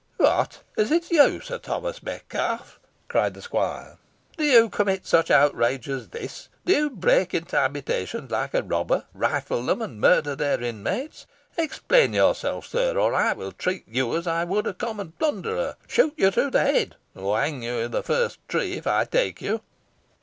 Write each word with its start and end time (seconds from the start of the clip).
"What! 0.17 0.63
is 0.77 0.89
it 0.89 1.11
you, 1.11 1.41
Sir 1.41 1.59
Thomas 1.59 2.01
Metcalfe?" 2.01 2.79
cried 3.07 3.35
the 3.35 3.41
squire. 3.43 3.99
"Do 4.35 4.43
you 4.43 4.67
commit 4.67 5.05
such 5.05 5.29
outrages 5.29 6.01
as 6.01 6.07
this 6.09 6.49
do 6.65 6.73
you 6.73 6.89
break 6.89 7.35
into 7.35 7.55
habitations 7.55 8.31
like 8.31 8.55
a 8.55 8.63
robber, 8.63 9.05
rifle 9.13 9.61
them, 9.61 9.79
and 9.79 10.01
murder 10.01 10.35
their 10.35 10.59
inmates? 10.59 11.27
Explain 11.55 12.13
yourself, 12.13 12.65
sir, 12.65 12.97
or 12.97 13.13
I 13.13 13.33
will 13.33 13.51
treat 13.51 13.83
you 13.87 14.17
as 14.17 14.25
I 14.25 14.43
would 14.43 14.65
a 14.65 14.73
common 14.73 15.11
plunderer; 15.19 15.75
shoot 15.85 16.15
you 16.17 16.31
through 16.31 16.49
the 16.49 16.61
head, 16.63 16.95
or 17.13 17.39
hang 17.39 17.61
you 17.61 17.83
to 17.83 17.87
the 17.89 18.01
first 18.01 18.39
tree 18.49 18.73
if 18.77 18.87
I 18.87 19.05
take 19.05 19.39
you." 19.39 19.61